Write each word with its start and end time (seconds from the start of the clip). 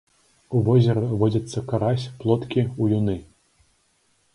У 0.55 0.61
возеры 0.69 1.03
водзяцца 1.25 1.63
карась, 1.69 2.09
плоткі, 2.25 2.67
уюны. 2.87 3.21